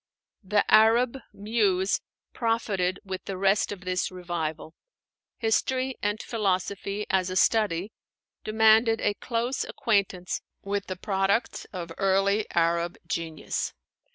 [0.43, 2.01] The Arab muse
[2.33, 4.73] profited with the rest of this revival.
[5.37, 7.91] History and philosophy, as a study,
[8.43, 13.75] demanded a close acquaintance with the products of early Arab genius.